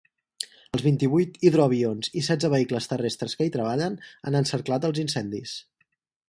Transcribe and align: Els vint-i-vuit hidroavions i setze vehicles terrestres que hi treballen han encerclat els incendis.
Els 0.75 0.83
vint-i-vuit 0.85 1.35
hidroavions 1.49 2.09
i 2.21 2.23
setze 2.29 2.51
vehicles 2.53 2.89
terrestres 2.95 3.37
que 3.43 3.49
hi 3.49 3.53
treballen 3.57 3.99
han 4.31 4.39
encerclat 4.41 4.89
els 4.91 5.05
incendis. 5.05 5.55